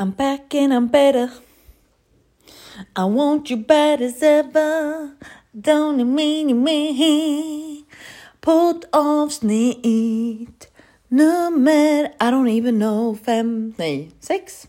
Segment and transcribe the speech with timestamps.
[0.00, 1.28] I'm back and I'm better.
[2.94, 5.10] I want you bad as ever.
[5.52, 7.84] Don't you mean me.
[8.40, 10.68] Podd avsnitt
[11.08, 14.68] nummer, I don't even know, fem, nej, sex.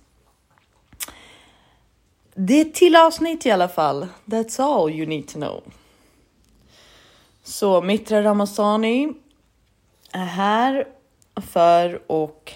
[2.34, 4.08] Det är ett till avsnitt i alla fall.
[4.26, 5.64] That's all you need to know.
[7.44, 9.14] Så Mitra Ramazani
[10.12, 10.88] är här
[11.36, 12.50] för att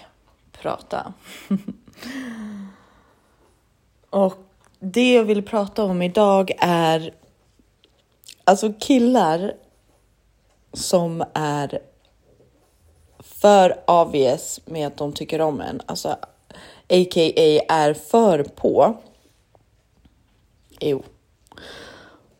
[0.52, 1.12] prata.
[4.14, 4.34] och
[4.78, 7.14] det jag vill prata om idag är
[8.44, 9.54] alltså killar
[10.72, 11.78] som är
[13.20, 16.08] för obvious med att de tycker om en, alltså
[16.88, 17.60] a.k.a.
[17.68, 18.96] är för på.
[20.80, 21.02] Jo.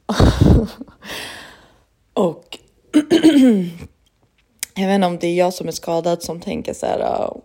[2.13, 2.59] och
[4.75, 7.41] jag vet inte om det är jag som är skadad som tänker så här ah,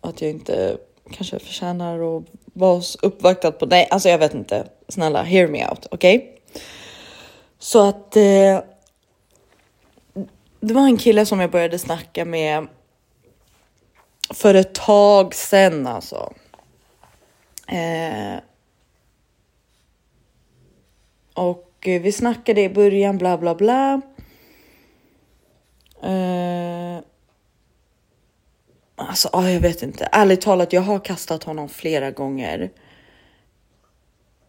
[0.00, 0.78] att jag inte
[1.10, 3.66] kanske förtjänar att var uppvaktad på.
[3.66, 4.66] Nej, alltså jag vet inte.
[4.88, 6.16] Snälla, hear me out, okej?
[6.16, 6.60] Okay?
[7.58, 8.60] Så att eh,
[10.60, 12.66] det var en kille som jag började snacka med
[14.30, 16.32] för ett tag sedan alltså.
[17.68, 18.40] Eh,
[21.34, 24.00] och vi snackade i början bla bla bla.
[26.02, 27.04] Eh,
[28.96, 30.08] alltså, ah, jag vet inte.
[30.12, 32.70] Ärligt talat, jag har kastat honom flera gånger.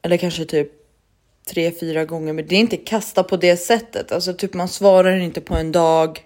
[0.02, 0.72] Eller kanske typ
[1.48, 4.12] tre, fyra gånger, men det är inte kasta på det sättet.
[4.12, 6.26] Alltså typ man svarar inte på en dag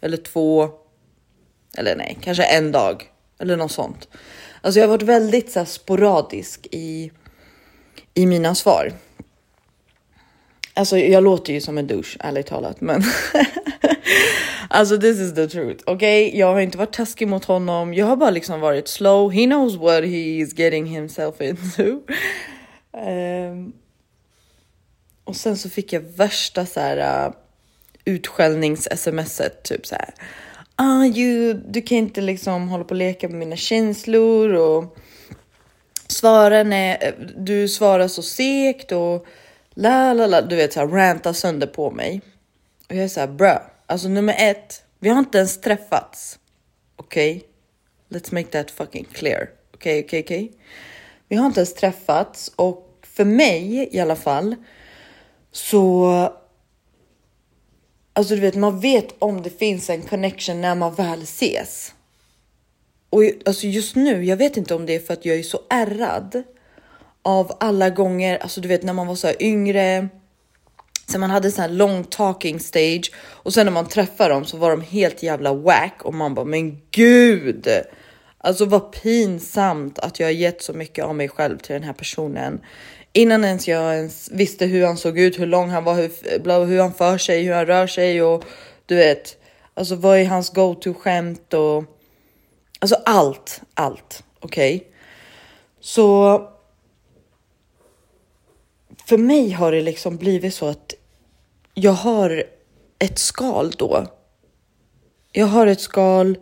[0.00, 0.70] eller två.
[1.76, 4.08] Eller nej, kanske en dag eller något sånt.
[4.60, 7.12] Alltså jag har varit väldigt så här, sporadisk i,
[8.14, 8.92] i mina svar.
[10.74, 13.02] Alltså jag låter ju som en douche ärligt talat, men
[14.68, 15.84] alltså this is the truth.
[15.86, 16.40] Okej, okay?
[16.40, 17.94] jag har inte varit taskig mot honom.
[17.94, 19.32] Jag har bara liksom varit slow.
[19.32, 22.00] He knows what he is getting himself into.
[22.92, 23.72] um,
[25.24, 27.34] och sen så fick jag värsta så här uh,
[28.04, 30.14] utskällnings-smset, typ så här.
[30.76, 34.96] Ah, you, du kan inte liksom hålla på och leka med mina känslor och
[36.08, 39.26] svara när eh, du svarar så segt och
[39.74, 42.20] la la la, du vet så här ranta sönder på mig.
[42.88, 46.38] Och jag är så här, bra, alltså nummer ett, vi har inte ens träffats.
[46.96, 47.36] Okej?
[47.36, 47.48] Okay?
[48.20, 49.50] Let's make that fucking clear.
[49.74, 50.52] Okej, okay, okej, okay, okej.
[51.28, 54.56] Vi har inte ens träffats och för mig i alla fall
[55.52, 56.32] så
[58.12, 61.94] Alltså du vet, man vet om det finns en connection när man väl ses.
[63.10, 65.60] Och alltså just nu, jag vet inte om det är för att jag är så
[65.70, 66.42] ärrad
[67.22, 70.08] av alla gånger, alltså du vet när man var så här yngre,
[71.08, 74.56] så man hade sån här long talking stage och sen när man träffar dem så
[74.56, 77.68] var de helt jävla whack och man bara men gud.
[78.38, 81.92] Alltså vad pinsamt att jag har gett så mycket av mig själv till den här
[81.92, 82.60] personen
[83.12, 86.80] innan ens jag ens visste hur han såg ut, hur lång han var, hur, hur
[86.80, 88.44] han för sig, hur han rör sig och
[88.86, 89.36] du vet,
[89.74, 91.84] alltså vad är hans go-to skämt och
[92.78, 94.24] alltså allt, allt.
[94.40, 94.88] Okej, okay?
[95.80, 96.42] så.
[99.06, 100.94] För mig har det liksom blivit så att
[101.78, 102.44] jag har
[102.98, 104.06] ett skal då.
[105.32, 106.38] Jag har ett skal.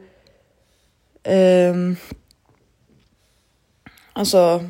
[1.24, 1.96] Um,
[4.12, 4.64] alltså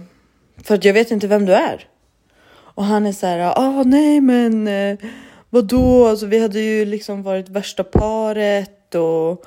[0.64, 1.88] för att jag vet inte vem du är.
[2.48, 4.98] Och han är så här, ah nej men eh,
[5.50, 9.44] vadå, alltså vi hade ju liksom varit värsta paret och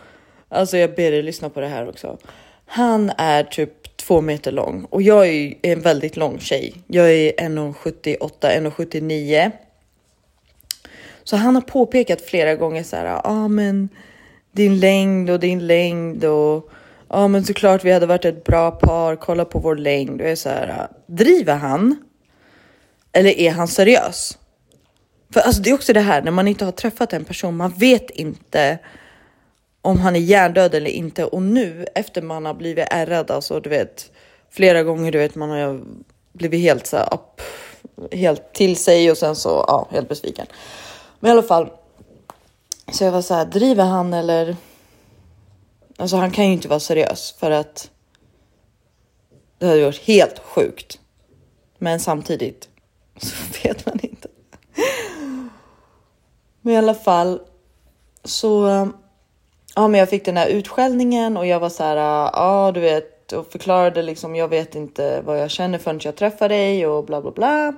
[0.50, 2.18] alltså jag ber dig lyssna på det här också.
[2.66, 6.74] Han är typ två meter lång och jag är en väldigt lång tjej.
[6.88, 9.52] Jag är 1,78, 1,79.
[11.30, 13.90] Så han har påpekat flera gånger så här, ja ah, men
[14.52, 16.70] din längd och din längd och
[17.08, 20.22] ja ah, men såklart vi hade varit ett bra par, kolla på vår längd.
[20.22, 21.96] Och jag är så här, driver han?
[23.12, 24.38] Eller är han seriös?
[25.34, 27.72] För alltså det är också det här när man inte har träffat en person, man
[27.72, 28.80] vet inte
[29.82, 31.26] om han är hjärndöd eller inte.
[31.26, 34.12] Och nu efter man har blivit ärrad, alltså du vet
[34.52, 35.82] flera gånger, du vet man har
[36.34, 37.42] blivit helt så här, upp,
[38.12, 40.48] helt till sig och sen så ja, helt besviken.
[41.20, 41.70] Men i alla fall.
[42.92, 44.56] Så jag var så här, driver han eller
[46.00, 47.92] Alltså han kan ju inte vara seriös för att
[49.58, 51.00] det hade varit helt sjukt.
[51.78, 52.70] Men samtidigt
[53.18, 54.28] så vet man inte.
[56.62, 57.42] Men i alla fall
[58.24, 58.68] så.
[59.76, 61.96] Ja, men jag fick den här utskällningen och jag var så här.
[62.34, 64.36] Ja, du vet och förklarade liksom.
[64.36, 67.74] Jag vet inte vad jag känner förrän jag träffar dig och bla bla bla.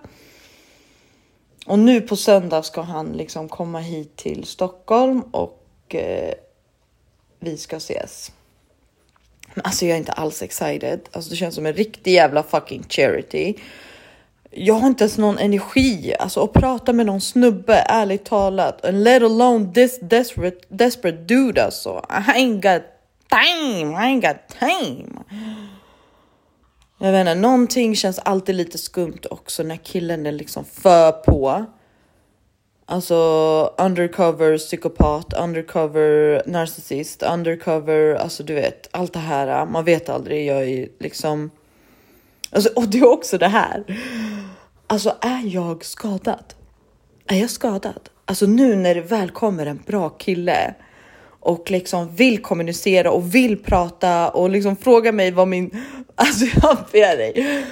[1.66, 6.34] Och nu på söndag ska han liksom komma hit till Stockholm och eh,
[7.40, 8.32] vi ska ses.
[9.54, 11.00] Men alltså jag är inte alls excited.
[11.12, 13.54] Alltså det känns som en riktig jävla fucking charity.
[14.52, 18.86] Jag har inte ens någon energi alltså att prata med någon snubbe, ärligt talat.
[18.86, 22.06] And let alone this desperate, desperate dude alltså.
[22.10, 22.84] I ain't got
[23.30, 25.24] time, I ain't got time.
[27.04, 31.66] Jag vet inte, någonting känns alltid lite skumt också när killen är liksom för på.
[32.86, 33.16] Alltså
[33.78, 39.66] undercover psykopat, undercover narcissist, undercover, alltså du vet allt det här.
[39.66, 40.48] Man vet aldrig.
[40.48, 41.52] Jag är liksom.
[42.52, 43.84] Alltså, och det är också det här.
[44.88, 46.54] Alltså är jag skadad?
[47.28, 48.10] Är jag skadad?
[48.26, 50.74] Alltså nu när det väl kommer en bra kille
[51.42, 55.72] och liksom vill kommunicera och vill prata och liksom fråga mig vad min...
[56.16, 57.64] Alltså jag ber dig.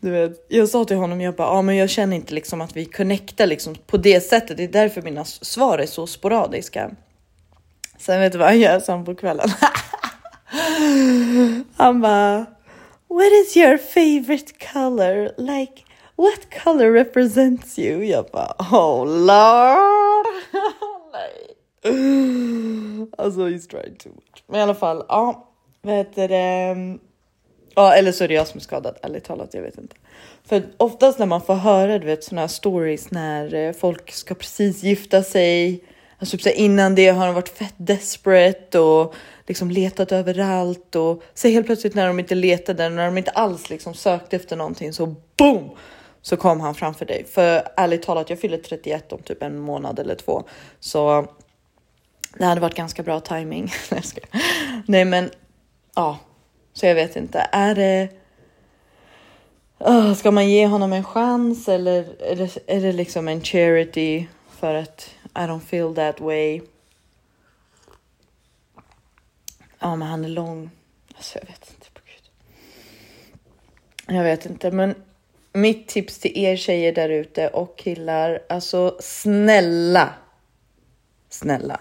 [0.00, 2.76] Du vet, jag sa till honom, jag bara, ja, men jag känner inte liksom att
[2.76, 4.56] vi connectar liksom på det sättet.
[4.56, 6.90] Det är därför mina svar är så sporadiska.
[7.98, 9.48] Sen vet du vad han gör sen på kvällen?
[11.76, 12.46] han bara,
[13.08, 15.30] what is your favorite color?
[15.38, 15.84] Like,
[16.16, 18.04] what color represents you?
[18.04, 20.26] Jag bara, oh lord.
[23.18, 24.44] Alltså he's trying too much.
[24.46, 25.48] Men i alla fall, ja,
[25.82, 26.98] vad heter det?
[27.74, 29.96] Ja, eller så är det jag som är skadad, ärligt talat, jag vet inte.
[30.44, 34.34] För oftast när man får höra, du vet, såna här stories när eh, folk ska
[34.34, 35.84] precis gifta sig,
[36.18, 39.14] alltså typ så innan det har de varit fett desperate och
[39.46, 43.70] liksom letat överallt och så helt plötsligt när de inte letade, när de inte alls
[43.70, 45.70] liksom sökte efter någonting så boom!
[46.22, 47.24] Så kom han framför dig.
[47.24, 50.42] För ärligt talat, jag fyller 31 om typ en månad eller två.
[50.80, 51.26] Så
[52.38, 53.72] det hade varit ganska bra timing.
[54.86, 55.30] Nej, men
[55.94, 56.18] ja,
[56.72, 57.48] så jag vet inte.
[57.52, 58.08] Är det?
[59.78, 64.26] Oh, ska man ge honom en chans eller är det, är det liksom en charity
[64.50, 66.60] för att I don't feel that way?
[69.78, 70.70] Ja, men han är lång.
[71.16, 71.90] Alltså, jag vet inte.
[71.90, 72.30] På Gud.
[74.16, 74.94] Jag vet inte, men
[75.52, 80.14] mitt tips till er tjejer där ute och killar, alltså snälla.
[81.28, 81.80] Snälla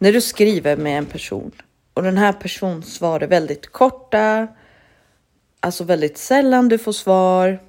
[0.00, 1.52] när du skriver med en person
[1.94, 4.48] och den här personen svarar väldigt korta,
[5.60, 7.62] alltså väldigt sällan du får svar.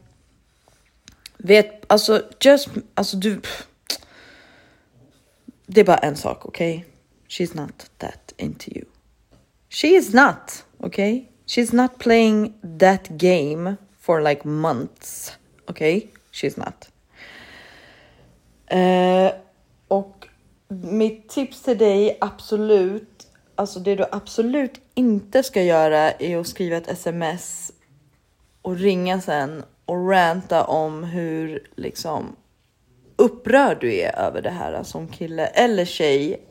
[1.37, 3.41] Vet, alltså just, alltså du.
[5.65, 6.77] Det är bara en sak, okej?
[6.77, 6.91] Okay?
[7.29, 8.85] She's not that into you.
[9.69, 11.25] She is not, okay?
[11.47, 15.37] She's not playing that game for like months,
[15.69, 16.07] okay?
[16.31, 16.89] She's not.
[18.73, 19.39] Uh,
[19.87, 20.27] och
[20.71, 26.77] mitt tips till dig absolut, alltså det du absolut inte ska göra är att skriva
[26.77, 27.71] ett sms
[28.61, 32.35] och ringa sen och ranta om hur liksom
[33.15, 36.41] upprörd du är över det här som kille eller tjej.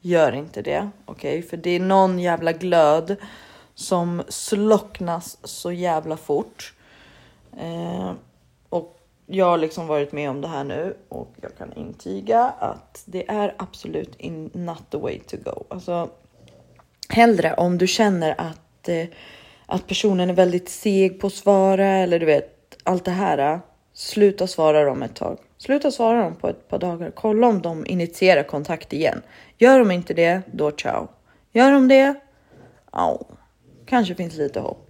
[0.00, 1.38] Gör inte det, okej?
[1.38, 1.48] Okay?
[1.48, 3.16] För det är någon jävla glöd
[3.74, 6.74] som slocknas så jävla fort.
[7.58, 8.12] Eh,
[9.26, 13.30] jag har liksom varit med om det här nu och jag kan intyga att det
[13.30, 15.64] är absolut in, not the way to go.
[15.68, 16.10] Alltså
[17.08, 19.06] hellre om du känner att, eh,
[19.66, 23.38] att personen är väldigt seg på att svara eller du vet allt det här.
[23.38, 23.58] Eh,
[23.92, 25.38] sluta svara dem ett tag.
[25.58, 27.10] Sluta svara dem på ett par dagar.
[27.10, 29.22] Kolla om de initierar kontakt igen.
[29.58, 31.08] Gör de inte det, då ciao.
[31.52, 32.14] Gör de det,
[32.92, 33.20] ja,
[33.86, 34.83] kanske finns lite hopp.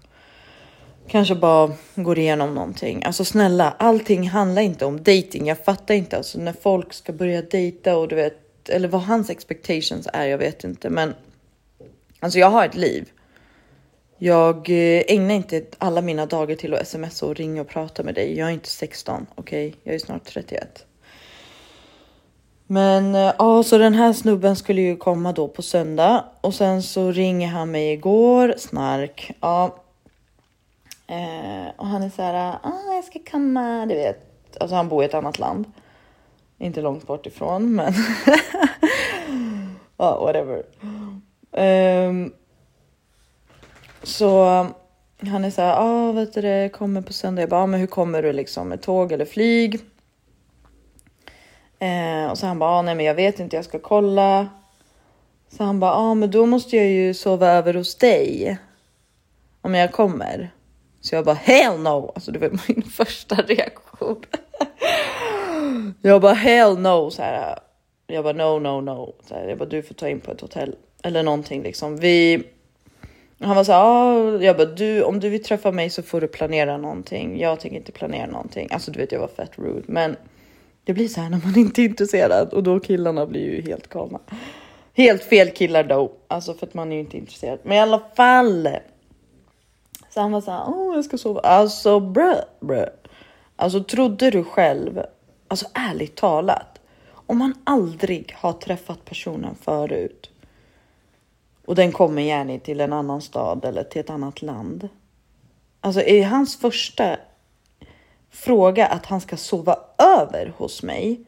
[1.09, 3.05] Kanske bara går igenom någonting.
[3.05, 5.47] Alltså snälla, allting handlar inte om dating.
[5.47, 9.31] Jag fattar inte alltså när folk ska börja dejta och du vet, eller vad hans
[9.31, 10.27] expectations är.
[10.27, 11.15] Jag vet inte, men
[12.21, 13.11] alltså jag har ett liv.
[14.19, 18.15] Jag eh, ägnar inte alla mina dagar till att smsa och ringa och prata med
[18.15, 18.39] dig.
[18.39, 19.69] Jag är inte 16, okej?
[19.69, 19.81] Okay?
[19.83, 20.87] Jag är snart 31.
[22.67, 26.83] Men eh, ja, så den här snubben skulle ju komma då på söndag och sen
[26.83, 28.55] så ringer han mig igår.
[28.59, 29.33] Snark.
[29.41, 29.84] Ja,
[31.15, 34.21] Eh, och han är så här, ah, jag ska komma, du vet.
[34.61, 35.65] Alltså han bor i ett annat land.
[36.59, 37.93] Inte långt bort ifrån, men
[39.97, 40.63] ja, whatever.
[41.51, 42.33] Um,
[44.03, 44.45] så
[45.21, 47.43] han är så här, ah, vet du det, kommer på söndag.
[47.43, 49.81] Jag bara, ah, men hur kommer du liksom med tåg eller flyg?
[51.79, 54.49] Eh, och så han bara, ah, nej men jag vet inte, jag ska kolla.
[55.49, 58.59] Så han bara, ja ah, men då måste jag ju sova över hos dig.
[59.61, 60.51] Om jag kommer.
[61.05, 62.13] Så jag bara hell no.
[62.15, 64.25] Alltså det var min första reaktion.
[66.03, 67.11] jag bara hell no.
[67.11, 67.59] Så här,
[68.07, 69.15] jag bara no, no, no.
[69.29, 71.97] Så här, jag bara du får ta in på ett hotell eller någonting liksom.
[71.97, 72.43] Vi.
[73.41, 76.21] Han var så här, ah, jag bara du om du vill träffa mig så får
[76.21, 77.41] du planera någonting.
[77.41, 78.69] Jag tänker inte planera någonting.
[78.71, 80.17] Alltså du vet, jag var fett rude, men
[80.85, 83.89] det blir så här när man inte är intresserad och då killarna blir ju helt
[83.89, 84.21] galna.
[84.95, 87.59] Helt fel killar då, alltså för att man är ju inte intresserad.
[87.63, 88.69] Men i alla fall
[90.15, 91.41] så han var så här, åh jag ska sova.
[91.41, 92.89] Alltså brö, brö.
[93.57, 95.03] Alltså trodde du själv,
[95.49, 96.81] alltså ärligt talat,
[97.27, 100.31] om man aldrig har träffat personen förut
[101.67, 104.89] och den kommer gärna till en annan stad eller till ett annat land.
[105.81, 107.17] Alltså är hans första
[108.31, 111.25] fråga att han ska sova över hos mig.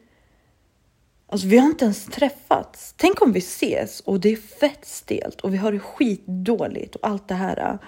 [1.27, 2.93] Alltså vi har inte ens träffats.
[2.97, 7.07] Tänk om vi ses och det är fett stelt och vi har det skitdåligt och
[7.07, 7.79] allt det här.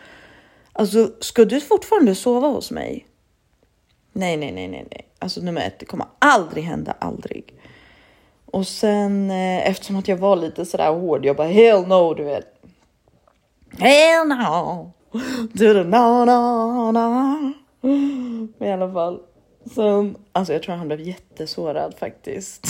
[0.74, 3.08] Alltså ska du fortfarande sova hos mig?
[4.14, 5.08] Nej, nej, nej, nej, nej.
[5.20, 7.54] Alltså nummer ett, det kommer aldrig hända, aldrig.
[8.46, 12.24] Och sen eh, eftersom att jag var lite sådär hård, jag bara hell no, du
[12.24, 12.46] vet.
[13.78, 14.92] Hell no.
[15.54, 17.54] Du, no, no, no.
[18.58, 19.20] Men i alla fall.
[19.76, 22.68] Sen, alltså jag tror han blev jättesårad faktiskt.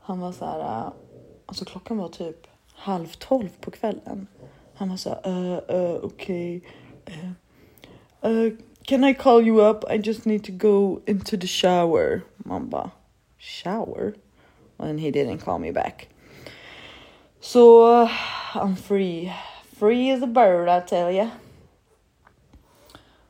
[0.00, 0.92] Han var så här, äh, eh,
[1.46, 4.26] alltså klockan var typ halv tolv på kvällen.
[4.74, 6.56] Han var så här, uh, eh, uh, eh, okej.
[6.56, 6.70] Okay.
[7.08, 8.50] Uh, uh,
[8.86, 9.84] can I call you up?
[9.88, 12.22] I just need to go into the shower.
[12.44, 12.92] Man bara,
[13.38, 14.14] shower?
[14.78, 16.08] And he didn't call me back.
[17.40, 18.10] Så uh,
[18.54, 19.32] I'm free.
[19.78, 21.30] Free as a bird I tell you.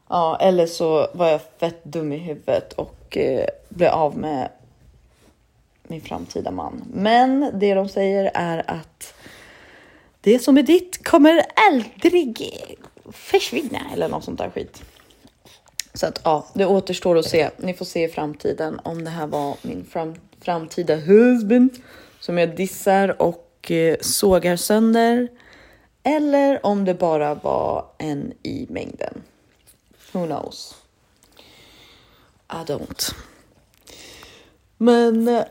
[0.08, 4.48] Ja, eller så var jag fett dum i huvudet och eh, blev av med
[5.82, 6.84] min framtida man.
[6.94, 9.14] Men det de säger är att
[10.20, 12.42] det som är ditt kommer aldrig
[13.12, 14.82] försvinna eller något sånt där skit.
[15.94, 17.50] Så att ja, det återstår att se.
[17.56, 21.70] Ni får se i framtiden om det här var min fram framtida husband
[22.20, 25.28] som jag dissar och eh, sågar sönder.
[26.02, 29.22] Eller om det bara var en i mängden.
[30.12, 30.74] Who knows?
[32.48, 33.14] I don't.
[34.76, 35.44] Men eh,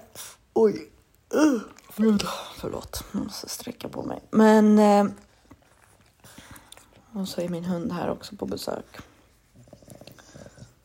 [0.54, 0.90] oj.
[1.36, 1.62] Uh,
[2.60, 4.20] förlåt, jag måste sträcka på mig.
[4.32, 5.06] Men eh,
[7.16, 8.86] och så är min hund här också på besök.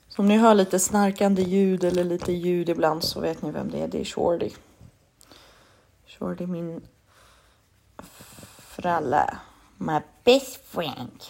[0.09, 3.71] Så om ni hör lite snarkande ljud eller lite ljud ibland så vet ni vem
[3.71, 3.89] det är.
[3.89, 4.51] Det är Shorty.
[6.07, 6.81] Shorty min
[8.59, 9.37] fralle.
[9.77, 11.23] My best friend.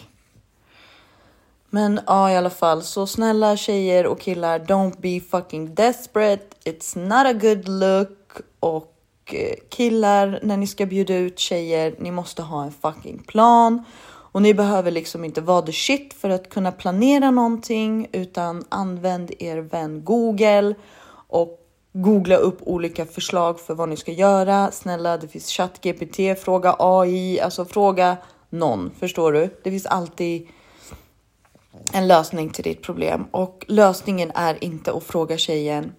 [1.69, 6.45] Men ja, i alla fall så snälla tjejer och killar, don't be fucking desperate.
[6.63, 11.95] It's not a good look och eh, killar när ni ska bjuda ut tjejer.
[11.99, 13.83] Ni måste ha en fucking plan
[14.31, 19.31] och ni behöver liksom inte vara the shit för att kunna planera någonting utan använd
[19.39, 20.75] er vän Google
[21.27, 21.57] och
[21.93, 24.71] googla upp olika förslag för vad ni ska göra.
[24.71, 28.17] Snälla, det finns ChatGPT, fråga AI, alltså fråga
[28.49, 28.91] någon.
[28.99, 29.59] Förstår du?
[29.63, 30.47] Det finns alltid
[31.93, 35.93] en lösning till ditt problem och lösningen är inte att fråga tjejen.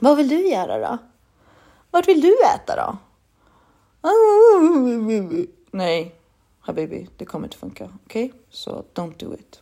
[0.00, 0.98] Vad vill du göra då?
[1.90, 2.96] Vart vill du äta då?
[5.70, 6.17] Nej,
[6.68, 7.90] habibi, det kommer inte funka.
[8.04, 8.40] Okej, okay?
[8.50, 9.60] så so don't do it.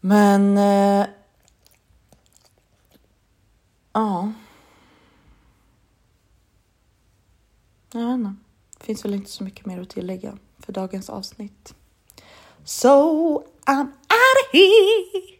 [0.00, 0.58] Men.
[0.58, 1.06] Eh,
[3.92, 4.32] ja.
[7.92, 8.34] Jag vet inte.
[8.78, 11.74] Det finns väl inte så mycket mer att tillägga för dagens avsnitt.
[12.64, 12.88] So
[13.64, 15.36] I'm out of here.